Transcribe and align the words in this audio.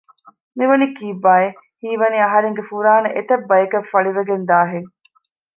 މިވަނީ 0.57 0.85
ކީއްބާއެވެ؟ 0.97 1.57
ހީވަނީ 1.81 2.17
އަހަރެންގެ 2.23 2.63
ފުރާނަ 2.69 3.07
އެތައް 3.15 3.45
ބަޔަކަށް 3.49 3.89
ފަޅިވެގެންދާ 3.91 4.57
ހެން 4.71 4.91